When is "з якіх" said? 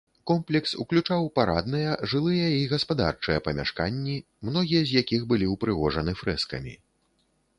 4.93-5.21